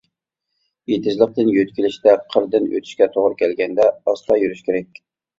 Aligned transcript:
ئېتىزلىقتىن 0.93 1.49
يۆتكىلىشتە، 1.57 2.15
قىردىن 2.35 2.65
ئۆتۈشكە 2.69 3.07
توغرا 3.17 3.37
كەلگەندە 3.41 3.85
ئاستا 4.13 4.39
يۈرۈش 4.45 4.65
كېرەك. 4.71 4.99